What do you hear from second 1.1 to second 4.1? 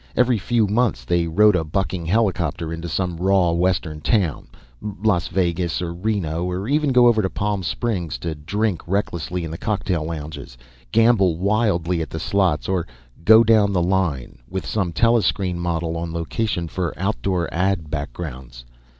rode a bucking helicopter into some raw western